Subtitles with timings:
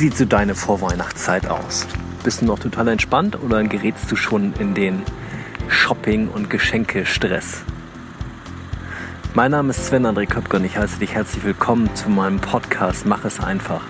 [0.00, 1.86] sieht so deine Vorweihnachtszeit aus?
[2.24, 5.02] Bist du noch total entspannt oder gerätst du schon in den
[5.68, 7.60] Shopping- und Geschenkestress?
[9.34, 13.04] Mein Name ist Sven André Köpke und ich heiße dich herzlich willkommen zu meinem Podcast
[13.04, 13.82] Mach es einfach.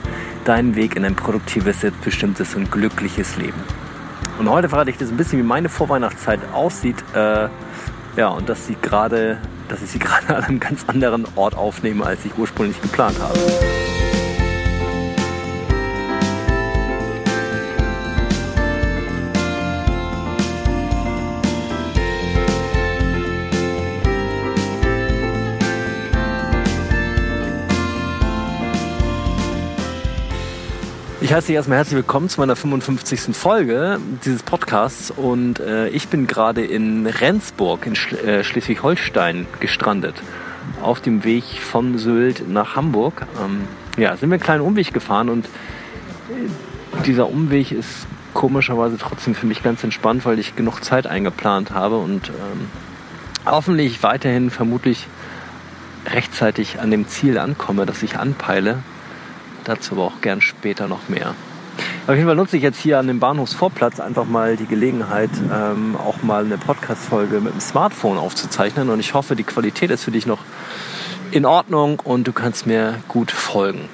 [0.44, 3.62] Deinen Weg in ein produktives, selbstbestimmtes und glückliches Leben.
[4.40, 7.04] Und heute verrate ich dir so ein bisschen, wie meine Vorweihnachtszeit aussieht.
[7.14, 7.46] Äh,
[8.16, 9.38] ja, und dass sie gerade,
[9.68, 13.38] dass ich sie gerade an einem ganz anderen Ort aufnehme, als ich ursprünglich geplant habe.
[31.30, 33.36] Ich heiße dich erstmal herzlich willkommen zu meiner 55.
[33.36, 40.16] Folge dieses Podcasts und äh, ich bin gerade in Rendsburg in Schl äh, Schleswig-Holstein gestrandet.
[40.82, 43.28] Auf dem Weg von Sylt nach Hamburg.
[43.40, 49.36] Ähm, ja, sind wir einen kleinen Umweg gefahren und äh, dieser Umweg ist komischerweise trotzdem
[49.36, 52.66] für mich ganz entspannt, weil ich genug Zeit eingeplant habe und ähm,
[53.46, 55.06] hoffentlich weiterhin vermutlich
[56.06, 58.82] rechtzeitig an dem Ziel ankomme, das ich anpeile
[59.70, 61.36] Dazu aber auch gern später noch mehr.
[62.08, 65.94] Auf jeden Fall nutze ich jetzt hier an dem Bahnhofsvorplatz einfach mal die Gelegenheit, ähm,
[65.94, 68.90] auch mal eine Podcast-Folge mit dem Smartphone aufzuzeichnen.
[68.90, 70.40] Und ich hoffe, die Qualität ist für dich noch
[71.30, 73.88] in Ordnung und du kannst mir gut folgen.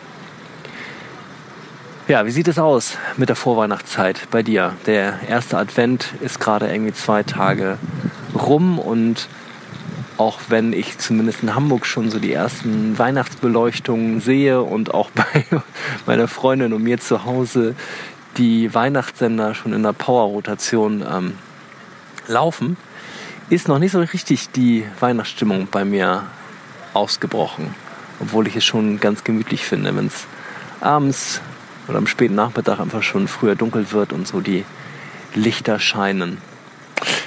[2.08, 4.72] Ja, wie sieht es aus mit der Vorweihnachtszeit bei dir?
[4.86, 7.76] Der erste Advent ist gerade irgendwie zwei Tage
[8.34, 9.28] rum und
[10.18, 15.44] auch wenn ich zumindest in Hamburg schon so die ersten Weihnachtsbeleuchtungen sehe und auch bei
[16.06, 17.74] meiner Freundin und mir zu Hause
[18.36, 21.38] die Weihnachtssender schon in der Power-Rotation ähm,
[22.28, 22.76] laufen,
[23.48, 26.24] ist noch nicht so richtig die Weihnachtsstimmung bei mir
[26.92, 27.74] ausgebrochen.
[28.20, 30.26] Obwohl ich es schon ganz gemütlich finde, wenn es
[30.80, 31.40] abends
[31.88, 34.64] oder am späten Nachmittag einfach schon früher dunkel wird und so die
[35.34, 36.38] Lichter scheinen.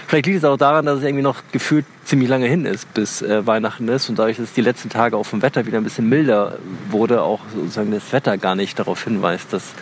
[0.07, 3.21] Vielleicht liegt es auch daran, dass es irgendwie noch gefühlt ziemlich lange hin ist, bis
[3.21, 6.09] äh, Weihnachten ist und dadurch, dass die letzten Tage auch vom Wetter wieder ein bisschen
[6.09, 6.57] milder
[6.89, 9.73] wurde, auch sozusagen das Wetter gar nicht darauf hinweist, dass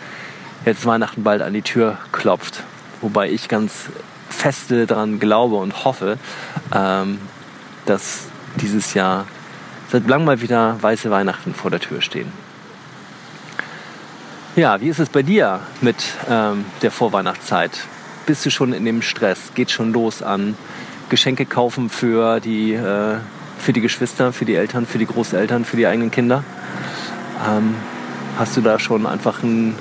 [0.66, 2.64] jetzt Weihnachten bald an die Tür klopft.
[3.00, 3.86] Wobei ich ganz
[4.28, 6.18] feste daran glaube und hoffe,
[6.74, 7.18] ähm,
[7.86, 9.26] dass dieses Jahr
[9.90, 12.30] seit langem mal wieder weiße Weihnachten vor der Tür stehen.
[14.54, 15.96] Ja, wie ist es bei dir mit
[16.28, 17.70] ähm, der Vorweihnachtszeit?
[18.28, 20.54] bist du schon in dem Stress, geht schon los an
[21.08, 23.16] Geschenke kaufen für die, äh,
[23.58, 26.44] für die Geschwister, für die Eltern, für die Großeltern, für die eigenen Kinder.
[27.48, 27.74] Ähm,
[28.38, 29.74] hast du da schon einfach ein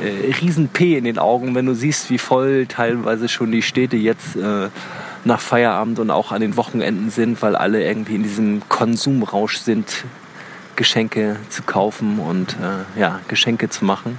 [0.00, 3.96] äh, riesen P in den Augen, wenn du siehst, wie voll teilweise schon die Städte
[3.96, 4.68] jetzt äh,
[5.24, 10.04] nach Feierabend und auch an den Wochenenden sind, weil alle irgendwie in diesem Konsumrausch sind,
[10.76, 14.18] Geschenke zu kaufen und äh, ja, Geschenke zu machen.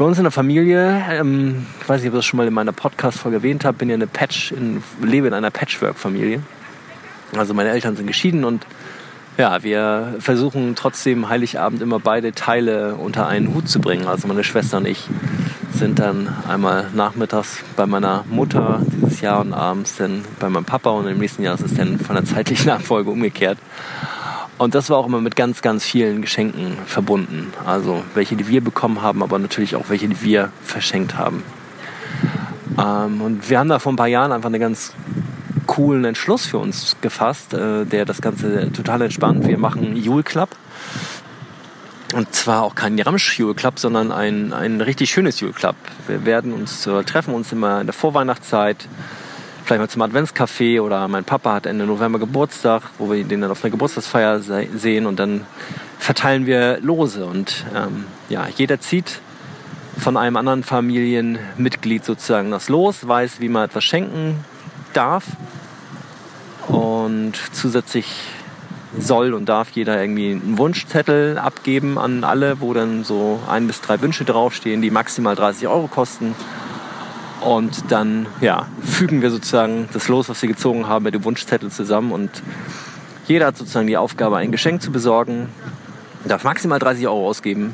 [0.00, 2.54] Bei uns in der Familie, ähm, ich weiß nicht, ob ich das schon mal in
[2.54, 6.40] meiner Podcast-Folge erwähnt habe, bin ja eine Patch, in, lebe in einer Patchwork-Familie.
[7.36, 8.66] Also meine Eltern sind geschieden und
[9.36, 14.06] ja, wir versuchen trotzdem Heiligabend immer beide Teile unter einen Hut zu bringen.
[14.06, 15.06] Also meine Schwester und ich
[15.74, 20.88] sind dann einmal nachmittags bei meiner Mutter dieses Jahr und abends dann bei meinem Papa
[20.88, 23.58] und im nächsten Jahr ist es dann von der zeitlichen Abfolge umgekehrt.
[24.60, 27.50] Und das war auch immer mit ganz, ganz vielen Geschenken verbunden.
[27.64, 31.42] Also welche, die wir bekommen haben, aber natürlich auch welche, die wir verschenkt haben.
[32.78, 34.92] Ähm, und wir haben da vor ein paar Jahren einfach einen ganz
[35.66, 39.48] coolen Entschluss für uns gefasst, äh, der das Ganze total entspannt.
[39.48, 40.50] Wir machen Jule Club.
[42.12, 45.76] Und zwar auch kein Ramsch Jule Club, sondern ein, ein richtig schönes Jule Club.
[46.06, 48.86] Wir werden uns äh, treffen uns immer in der Vorweihnachtszeit
[49.70, 53.52] vielleicht mal zum Adventscafé oder mein Papa hat Ende November Geburtstag, wo wir den dann
[53.52, 55.46] auf einer Geburtstagsfeier sehen und dann
[55.96, 59.20] verteilen wir Lose und ähm, ja, jeder zieht
[59.96, 64.44] von einem anderen Familienmitglied sozusagen das Los, weiß, wie man etwas schenken
[64.92, 65.24] darf
[66.66, 68.06] und zusätzlich
[68.98, 73.80] soll und darf jeder irgendwie einen Wunschzettel abgeben an alle, wo dann so ein bis
[73.80, 76.34] drei Wünsche draufstehen, die maximal 30 Euro kosten.
[77.40, 81.70] Und dann ja, fügen wir sozusagen das Los, was wir gezogen haben, mit dem Wunschzettel
[81.70, 82.12] zusammen.
[82.12, 82.30] Und
[83.26, 85.48] jeder hat sozusagen die Aufgabe, ein Geschenk zu besorgen,
[86.24, 87.72] darf maximal 30 Euro ausgeben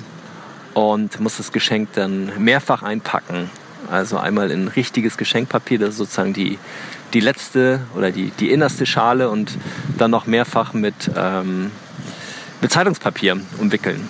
[0.75, 3.51] und muss das Geschenk dann mehrfach einpacken.
[3.91, 6.59] Also einmal in richtiges Geschenkpapier, das ist sozusagen die,
[7.15, 9.57] die letzte oder die, die innerste Schale und
[9.97, 11.71] dann noch mehrfach mit, ähm,
[12.61, 14.09] mit Zeitungspapier umwickeln.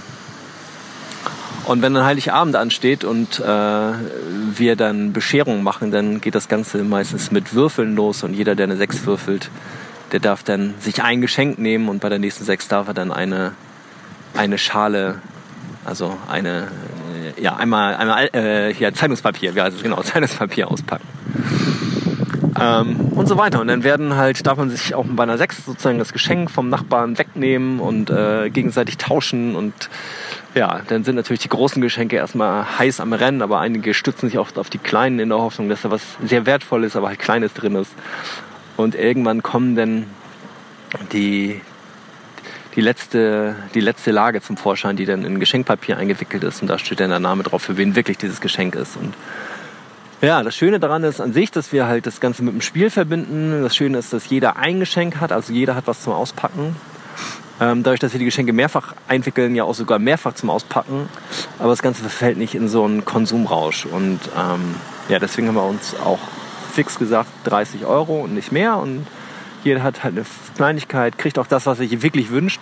[1.67, 6.85] Und wenn dann Heiligabend ansteht und äh, wir dann Bescherungen machen, dann geht das Ganze
[6.85, 9.51] meistens mit Würfeln los und jeder, der eine Sechs würfelt,
[10.13, 13.11] der darf dann sich ein Geschenk nehmen und bei der nächsten Sechs darf er dann
[13.11, 13.53] eine,
[14.35, 15.21] eine Schale
[15.85, 16.69] Also eine,
[17.41, 21.07] ja, einmal, einmal äh, hier Zeitungspapier, wie heißt es genau, Zeitungspapier auspacken.
[22.61, 23.61] Ähm, und so weiter.
[23.61, 26.69] Und dann werden halt, darf man sich auch bei einer Sechs sozusagen das Geschenk vom
[26.69, 29.55] Nachbarn wegnehmen und äh, gegenseitig tauschen.
[29.55, 29.91] Und
[30.57, 34.39] ja, dann sind natürlich die großen Geschenke erstmal heiß am Rennen, aber einige stützen sich
[34.39, 37.53] oft auf die kleinen in der Hoffnung, dass da was sehr Wertvolles, aber halt Kleines
[37.53, 37.93] drin ist.
[38.79, 40.07] Und irgendwann kommen dann
[41.13, 41.61] die,
[42.75, 46.63] die letzte, die letzte Lage zum Vorschein, die dann in Geschenkpapier eingewickelt ist.
[46.63, 48.97] Und da steht dann der Name drauf, für wen wirklich dieses Geschenk ist.
[48.97, 49.15] Und
[50.23, 52.89] ja, das Schöne daran ist an sich, dass wir halt das Ganze mit dem Spiel
[52.89, 53.63] verbinden.
[53.63, 56.77] Das Schöne ist, dass jeder ein Geschenk hat, also jeder hat was zum Auspacken.
[57.61, 61.09] Ähm, dadurch, dass wir die Geschenke mehrfach einwickeln, ja auch sogar mehrfach zum Auspacken.
[61.59, 63.87] Aber das Ganze verfällt nicht in so einen Konsumrausch.
[63.87, 64.75] Und ähm,
[65.09, 66.19] ja, deswegen haben wir uns auch
[66.73, 68.77] fix gesagt 30 Euro und nicht mehr.
[68.77, 69.07] Und
[69.65, 72.61] jeder hat halt eine Kleinigkeit, kriegt auch das, was er sich wirklich wünscht.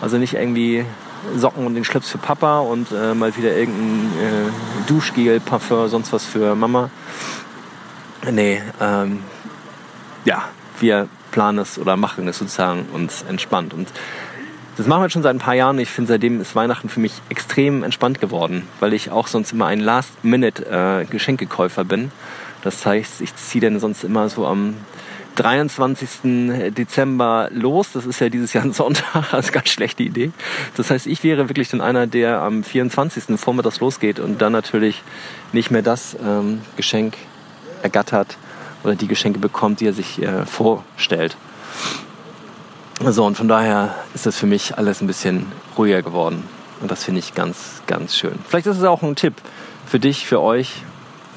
[0.00, 0.84] Also nicht irgendwie
[1.36, 6.12] Socken und den Schlips für Papa und äh, mal wieder irgendein äh, Duschgel, Parfum, sonst
[6.12, 6.90] was für Mama.
[8.30, 9.20] Nee, ähm,
[10.24, 10.44] ja,
[10.80, 13.74] wir planen es oder machen es sozusagen uns entspannt.
[13.74, 13.88] Und
[14.78, 15.78] das machen wir schon seit ein paar Jahren.
[15.78, 19.66] Ich finde, seitdem ist Weihnachten für mich extrem entspannt geworden, weil ich auch sonst immer
[19.66, 22.10] ein Last-Minute-Geschenkekäufer äh, bin.
[22.62, 24.76] Das heißt, ich ziehe dann sonst immer so am
[25.34, 26.72] 23.
[26.74, 27.92] Dezember los.
[27.92, 30.30] Das ist ja dieses Jahr ein Sonntag, also ganz schlechte Idee.
[30.74, 33.38] Das heißt, ich wäre wirklich dann einer, der am 24.
[33.38, 35.02] vormittags losgeht und dann natürlich
[35.52, 37.18] nicht mehr das ähm, Geschenk
[37.82, 38.38] ergattert
[38.84, 41.36] oder die Geschenke bekommt, die er sich äh, vorstellt.
[43.04, 45.46] So, und von daher ist das für mich alles ein bisschen
[45.76, 46.44] ruhiger geworden.
[46.80, 48.38] Und das finde ich ganz, ganz schön.
[48.48, 49.34] Vielleicht ist es auch ein Tipp
[49.86, 50.82] für dich, für euch,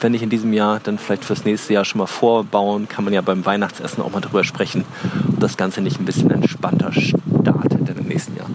[0.01, 3.13] wenn ich in diesem Jahr dann vielleicht fürs nächste Jahr schon mal vorbauen, kann man
[3.13, 4.85] ja beim Weihnachtsessen auch mal drüber sprechen
[5.27, 8.47] und das Ganze nicht ein bisschen entspannter startet im nächsten Jahr.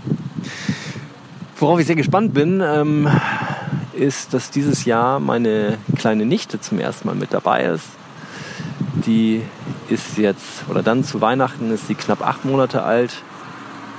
[1.57, 3.09] Worauf ich sehr gespannt bin, ähm,
[3.93, 7.87] ist, dass dieses Jahr meine kleine Nichte zum ersten Mal mit dabei ist.
[8.95, 9.43] Die
[9.89, 13.23] ist jetzt, oder dann zu Weihnachten ist sie knapp acht Monate alt.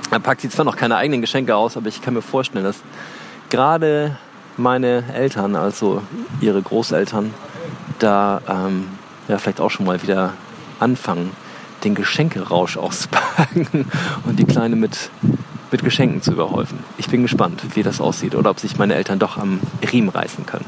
[0.09, 2.77] Da packt sie zwar noch keine eigenen Geschenke aus, aber ich kann mir vorstellen, dass
[3.49, 4.17] gerade
[4.57, 6.01] meine Eltern, also
[6.39, 7.33] ihre Großeltern,
[7.99, 8.87] da ähm,
[9.27, 10.33] ja, vielleicht auch schon mal wieder
[10.79, 11.31] anfangen,
[11.83, 13.85] den Geschenkerausch auszupacken
[14.25, 15.09] und die Kleine mit,
[15.71, 16.79] mit Geschenken zu überhäufen.
[16.97, 19.59] Ich bin gespannt, wie das aussieht oder ob sich meine Eltern doch am
[19.91, 20.65] Riemen reißen können.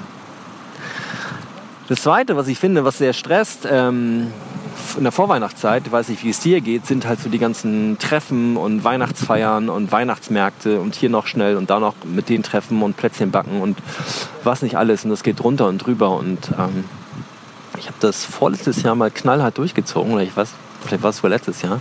[1.88, 4.34] Das Zweite, was ich finde, was sehr stresst, ähm,
[4.98, 7.98] in der Vorweihnachtszeit, ich weiß nicht, wie es dir geht, sind halt so die ganzen
[7.98, 12.81] Treffen und Weihnachtsfeiern und Weihnachtsmärkte und hier noch schnell und da noch mit den Treffen
[12.81, 13.78] und Plätzchen backen und
[14.44, 15.06] was nicht alles.
[15.06, 16.12] Und das geht drunter und drüber.
[16.18, 16.84] Und ähm,
[17.78, 20.50] ich habe das vorletztes Jahr mal knallhart durchgezogen, oder ich weiß,
[20.86, 21.80] vielleicht war es wohl letztes Jahr,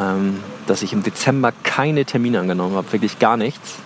[0.00, 3.76] ähm, dass ich im Dezember keine Termine angenommen habe, wirklich gar nichts.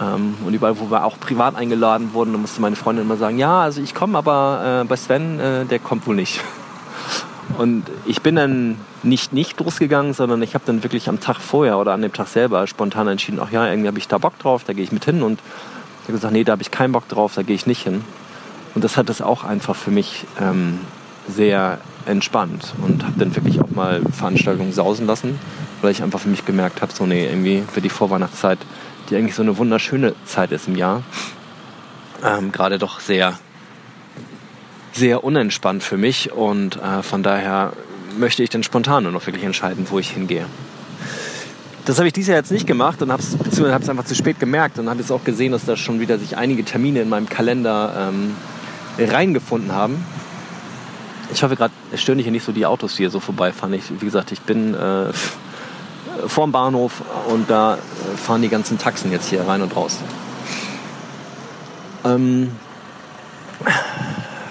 [0.00, 3.38] Ähm, und überall, wo wir auch privat eingeladen wurden, da musste meine Freundin immer sagen,
[3.38, 6.40] ja, also ich komme, aber äh, bei Sven, äh, der kommt wohl nicht.
[7.58, 11.78] Und ich bin dann nicht nicht losgegangen, sondern ich habe dann wirklich am Tag vorher
[11.78, 14.64] oder an dem Tag selber spontan entschieden, ach ja, irgendwie habe ich da Bock drauf,
[14.64, 15.22] da gehe ich mit hin.
[15.22, 15.40] Und
[16.02, 18.04] ich habe gesagt, nee, da habe ich keinen Bock drauf, da gehe ich nicht hin.
[18.74, 20.80] Und das hat es auch einfach für mich ähm,
[21.28, 25.38] sehr entspannt und habe dann wirklich auch mal Veranstaltungen sausen lassen,
[25.82, 28.58] weil ich einfach für mich gemerkt habe, so nee, irgendwie für die Vorweihnachtszeit,
[29.10, 31.02] die eigentlich so eine wunderschöne Zeit ist im Jahr,
[32.24, 33.38] ähm, gerade doch sehr
[34.92, 37.72] sehr unentspannt für mich und äh, von daher
[38.18, 40.46] möchte ich dann spontan nur noch wirklich entscheiden, wo ich hingehe.
[41.84, 44.78] Das habe ich dieses Jahr jetzt nicht gemacht und habe es einfach zu spät gemerkt
[44.78, 48.10] und habe jetzt auch gesehen, dass da schon wieder sich einige Termine in meinem Kalender
[48.10, 48.34] ähm,
[48.98, 50.04] reingefunden haben.
[51.32, 53.74] Ich hoffe gerade, es stören hier nicht so die Autos, die hier so vorbeifahren.
[53.74, 55.12] Ich, wie gesagt, ich bin äh,
[56.26, 57.78] vorm Bahnhof und da
[58.16, 59.98] fahren die ganzen Taxen jetzt hier rein und raus.
[62.04, 62.52] Ähm,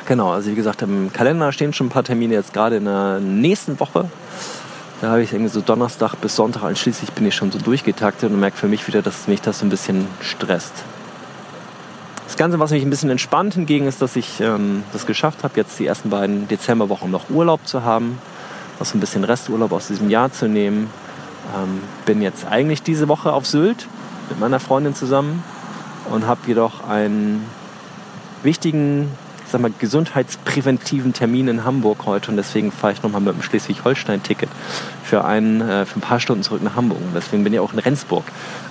[0.05, 3.19] Genau, also wie gesagt, im Kalender stehen schon ein paar Termine jetzt gerade in der
[3.19, 4.07] nächsten Woche.
[5.01, 8.39] Da habe ich irgendwie so Donnerstag bis Sonntag einschließlich bin ich schon so durchgetaktet und
[8.39, 10.73] merke für mich wieder, dass mich das so ein bisschen stresst.
[12.25, 15.55] Das Ganze, was mich ein bisschen entspannt hingegen, ist, dass ich ähm, das geschafft habe,
[15.57, 18.19] jetzt die ersten beiden Dezemberwochen noch Urlaub zu haben,
[18.79, 20.89] noch so ein bisschen Resturlaub aus diesem Jahr zu nehmen.
[21.55, 23.87] Ähm, bin jetzt eigentlich diese Woche auf Sylt
[24.29, 25.43] mit meiner Freundin zusammen
[26.09, 27.45] und habe jedoch einen
[28.43, 29.11] wichtigen
[29.47, 34.49] sag mal, gesundheitspräventiven Termin in Hamburg heute und deswegen fahre ich nochmal mit dem Schleswig-Holstein-Ticket
[35.03, 36.99] für, ein, äh, für ein paar Stunden zurück nach Hamburg.
[36.99, 38.25] Und deswegen bin ich auch in Rendsburg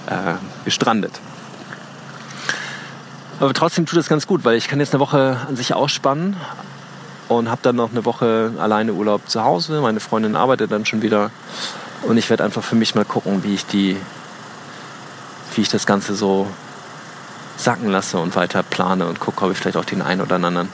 [0.06, 1.12] äh, gestrandet.
[3.40, 6.36] Aber trotzdem tut es ganz gut, weil ich kann jetzt eine Woche an sich ausspannen
[7.28, 9.80] und habe dann noch eine Woche alleine Urlaub zu Hause.
[9.80, 11.30] Meine Freundin arbeitet dann schon wieder
[12.06, 13.96] und ich werde einfach für mich mal gucken, wie ich die,
[15.54, 16.46] wie ich das Ganze so
[17.56, 20.68] sacken lasse und weiter plane und gucke, ob ich vielleicht auch den einen oder anderen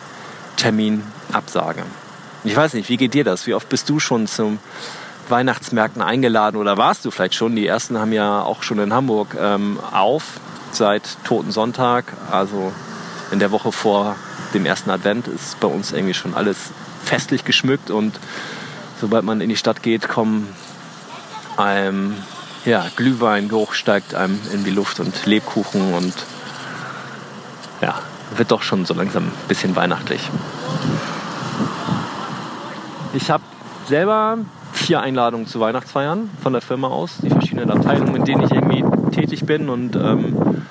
[0.56, 1.82] Termin absage.
[2.44, 3.46] Ich weiß nicht, wie geht dir das?
[3.46, 4.58] Wie oft bist du schon zum
[5.28, 7.54] Weihnachtsmärkten eingeladen oder warst du vielleicht schon?
[7.54, 10.40] Die ersten haben ja auch schon in Hamburg ähm, auf
[10.72, 12.72] seit Toten Sonntag, also
[13.30, 14.16] in der Woche vor
[14.54, 16.56] dem ersten Advent ist bei uns irgendwie schon alles
[17.04, 18.18] festlich geschmückt und
[19.00, 20.48] sobald man in die Stadt geht, kommen
[21.64, 22.14] einem
[22.64, 26.14] ja, Glühweingeruch steigt einem in die Luft und Lebkuchen und
[27.80, 27.94] ja,
[28.36, 30.28] wird doch schon so langsam ein bisschen weihnachtlich.
[33.12, 33.42] Ich habe
[33.88, 34.38] selber
[34.72, 38.84] vier Einladungen zu Weihnachtsfeiern von der Firma aus, die verschiedenen Abteilungen, in denen ich irgendwie
[39.10, 40.66] tätig bin und ähm,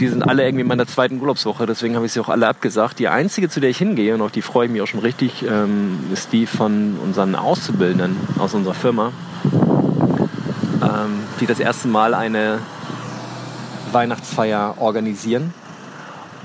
[0.00, 2.98] die sind alle irgendwie in meiner zweiten Urlaubswoche, deswegen habe ich sie auch alle abgesagt.
[2.98, 5.44] Die einzige, zu der ich hingehe, und auf die freue ich mich auch schon richtig,
[5.48, 9.12] ähm, ist die von unseren Auszubildenden aus unserer Firma,
[11.40, 12.60] die das erste Mal eine
[13.92, 15.54] Weihnachtsfeier organisieren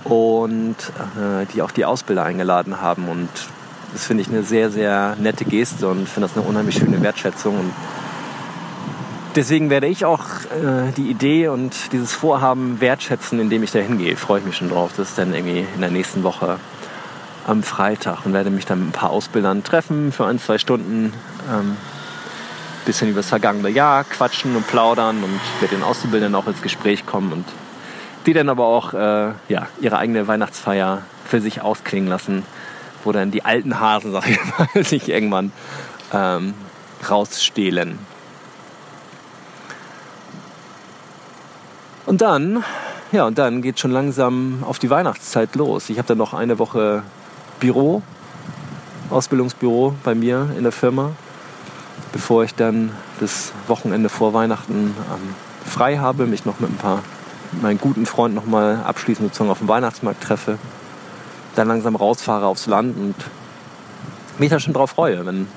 [0.03, 0.75] und
[1.17, 3.07] äh, die auch die Ausbilder eingeladen haben.
[3.07, 3.29] Und
[3.93, 7.59] das finde ich eine sehr, sehr nette Geste und finde das eine unheimlich schöne Wertschätzung.
[7.59, 7.73] Und
[9.35, 14.15] deswegen werde ich auch äh, die Idee und dieses Vorhaben wertschätzen, indem ich da hingehe.
[14.15, 14.91] Freue ich mich schon drauf.
[14.95, 16.57] Das ist dann irgendwie in der nächsten Woche
[17.47, 21.13] am Freitag und werde mich dann mit ein paar Ausbildern treffen für ein, zwei Stunden.
[21.51, 21.77] Ähm,
[22.89, 27.05] bisschen über das vergangene Jahr quatschen und plaudern und mit den Auszubildenden auch ins Gespräch
[27.05, 27.45] kommen und
[28.25, 32.43] die dann aber auch äh, ja, ihre eigene Weihnachtsfeier für sich ausklingen lassen,
[33.03, 35.51] wo dann die alten Hasen, sag ich mal, sich irgendwann
[36.11, 36.55] ähm,
[37.07, 37.99] rausstehlen.
[42.07, 42.63] Und dann,
[43.11, 45.91] ja, und dann geht schon langsam auf die Weihnachtszeit los.
[45.91, 47.03] Ich habe dann noch eine Woche
[47.59, 48.01] Büro,
[49.11, 51.11] Ausbildungsbüro bei mir in der Firma,
[52.11, 55.35] bevor ich dann das Wochenende vor Weihnachten ähm,
[55.65, 57.03] frei habe, mich noch mit ein paar
[57.61, 60.57] meinen guten Freunden noch mal abschließend sozusagen auf dem Weihnachtsmarkt treffe,
[61.55, 63.15] dann langsam rausfahre aufs Land und
[64.37, 65.47] mich da schon drauf freue, wenn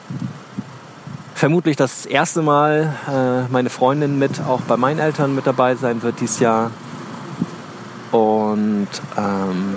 [1.34, 6.02] vermutlich das erste Mal äh, meine Freundin mit auch bei meinen Eltern mit dabei sein
[6.02, 6.70] wird dieses Jahr.
[8.10, 9.76] Und ähm,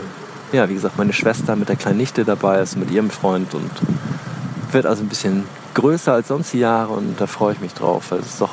[0.52, 3.72] ja, wie gesagt, meine Schwester mit der kleinen Nichte dabei ist, mit ihrem Freund und
[4.72, 8.06] wird also ein bisschen größer als sonst die Jahre und da freue ich mich drauf,
[8.10, 8.50] weil es ist doch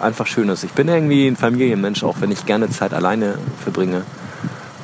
[0.00, 0.62] einfach schön ist.
[0.62, 4.02] Ich bin irgendwie ein Familienmensch, auch wenn ich gerne Zeit alleine verbringe.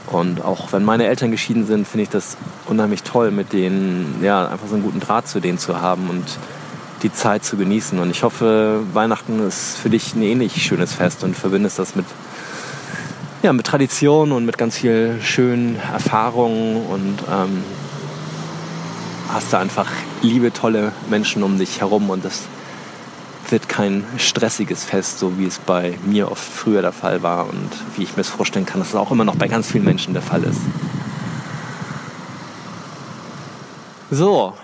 [0.06, 4.48] Und auch wenn meine Eltern geschieden sind, finde ich das unheimlich toll, mit denen ja
[4.48, 6.24] einfach so einen guten Draht zu denen zu haben und
[7.02, 7.98] die Zeit zu genießen.
[7.98, 12.06] Und ich hoffe, Weihnachten ist für dich ein ähnlich schönes Fest und verbindest das mit,
[13.42, 17.62] ja, mit Tradition und mit ganz viel schönen Erfahrungen und ähm,
[19.32, 19.88] hast da einfach
[20.22, 22.42] liebe, tolle Menschen um dich herum und das
[23.50, 27.70] wird kein stressiges Fest, so wie es bei mir oft früher der Fall war und
[27.96, 30.12] wie ich mir es vorstellen kann, dass es auch immer noch bei ganz vielen Menschen
[30.12, 30.60] der Fall ist.
[34.10, 34.54] So,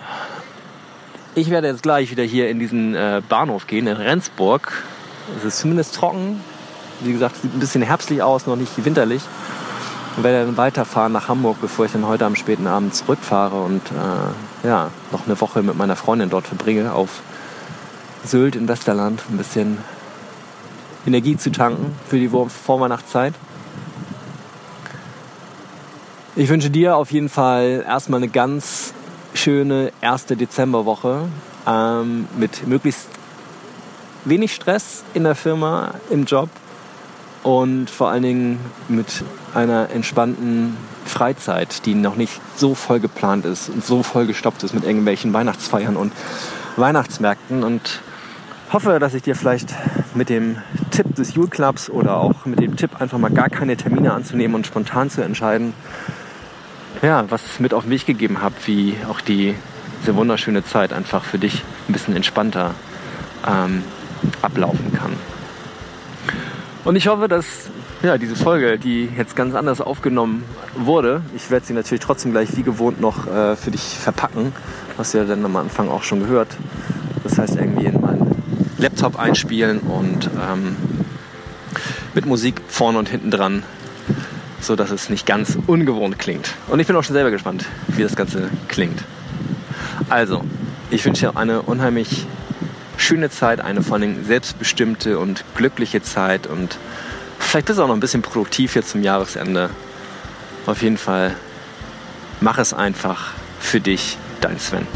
[1.35, 4.83] ich werde jetzt gleich wieder hier in diesen äh, Bahnhof gehen, in Rendsburg.
[5.37, 6.41] Es ist zumindest trocken.
[7.01, 9.21] Wie gesagt, sieht ein bisschen herbstlich aus, noch nicht winterlich.
[10.15, 13.81] Und werde dann weiterfahren nach Hamburg, bevor ich dann heute am späten Abend zurückfahre und
[13.91, 17.21] äh, ja, noch eine Woche mit meiner Freundin dort verbringe auf
[18.23, 19.21] Sylt in Westerland.
[19.29, 19.77] Ein bisschen
[21.05, 23.33] Energie zu tanken für die Vorweihnachtszeit.
[26.37, 28.93] Ich wünsche dir auf jeden Fall erstmal eine ganz
[29.33, 31.27] schöne erste Dezemberwoche
[31.67, 33.07] ähm, mit möglichst
[34.25, 36.49] wenig Stress in der Firma, im Job
[37.45, 39.23] und vor allen Dingen mit
[39.53, 40.75] einer entspannten
[41.05, 45.31] Freizeit, die noch nicht so voll geplant ist und so voll gestoppt ist mit irgendwelchen
[45.31, 46.11] Weihnachtsfeiern und
[46.75, 48.01] Weihnachtsmärkten und
[48.73, 49.75] hoffe, dass ich dir vielleicht
[50.15, 50.57] mit dem
[50.89, 54.55] Tipp des Jule Clubs oder auch mit dem Tipp einfach mal gar keine Termine anzunehmen
[54.55, 55.73] und spontan zu entscheiden,
[57.03, 59.53] ja, was mit auf den Weg gegeben habe, wie auch die,
[60.01, 62.73] diese wunderschöne Zeit einfach für dich ein bisschen entspannter
[63.47, 63.83] ähm,
[64.41, 65.04] ablaufen kann.
[66.85, 67.45] Und ich hoffe, dass
[68.03, 70.43] ja, diese Folge, die jetzt ganz anders aufgenommen
[70.75, 74.53] wurde, ich werde sie natürlich trotzdem gleich wie gewohnt noch äh, für dich verpacken,
[75.11, 76.55] du ja dann am Anfang auch schon gehört.
[77.23, 78.43] Das heißt, irgendwie in meinen
[78.77, 80.77] Laptop einspielen und ähm,
[82.13, 83.63] mit Musik vorne und hinten dran
[84.65, 86.55] so dass es nicht ganz ungewohnt klingt.
[86.67, 89.03] Und ich bin auch schon selber gespannt, wie das Ganze klingt.
[90.09, 90.41] Also,
[90.89, 92.25] ich wünsche dir eine unheimlich
[92.97, 96.77] schöne Zeit, eine vor allem selbstbestimmte und glückliche Zeit und
[97.39, 99.69] vielleicht bist du auch noch ein bisschen produktiv jetzt zum Jahresende.
[100.65, 101.35] Auf jeden Fall
[102.41, 104.87] mach es einfach für dich, dein Sven.